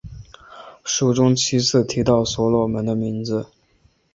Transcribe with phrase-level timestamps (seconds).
[0.83, 3.45] 书中七次提到所罗门的名字。